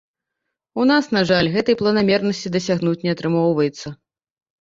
[0.83, 3.93] У нас, на жаль, гэтай планамернасці дасягнуць не атрымоўваецца.